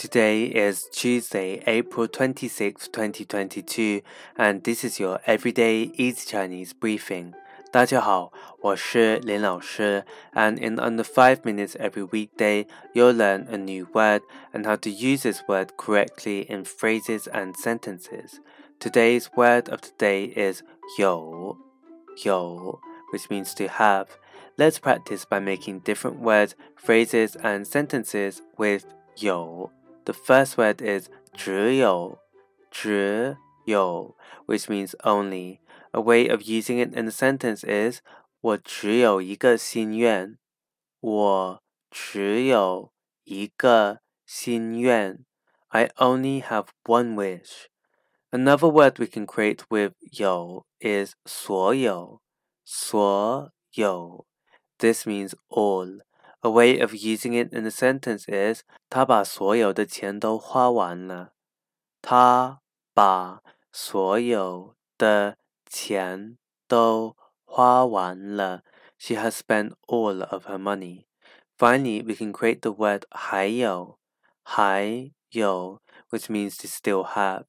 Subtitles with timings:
[0.00, 4.02] Today is Tuesday, April 26, 2022,
[4.36, 7.32] and this is your everyday easy Chinese briefing.
[7.72, 14.22] 大家好，我是林老师, and in under 5 minutes every weekday, you'll learn a new word
[14.52, 18.40] and how to use this word correctly in phrases and sentences.
[18.78, 20.62] Today's word of the day is
[20.98, 21.56] 有,
[22.22, 22.78] 有,
[23.12, 24.08] which means to have.
[24.56, 28.84] Let's practice by making different words, phrases, and sentences with
[29.16, 29.70] 有.
[30.04, 32.18] The first word is 只有,
[32.70, 35.58] 只有, which means only.
[35.92, 38.00] A way of using it in a sentence is
[38.40, 40.38] 我只有一个心愿。
[41.00, 42.92] 我只有
[43.24, 45.24] 一个心愿。
[45.68, 47.66] I only have one wish.
[48.30, 52.20] Another word we can create with 有 is 所有。
[52.64, 54.26] 所有.
[54.78, 56.00] This means all.
[56.40, 61.32] A way of using it in a sentence is 他把所有的钱都花完了。
[62.00, 62.60] 他
[62.94, 68.62] 把所有的钱都花完了。
[68.98, 71.06] She has spent all of her money.
[71.58, 73.98] Finally, we can create the word 还有，
[74.42, 77.44] 还有, which means to still have.